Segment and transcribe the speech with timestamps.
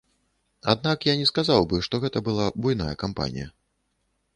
[0.73, 3.47] Аднак я не сказаў бы, што гэта была буйная кампанія.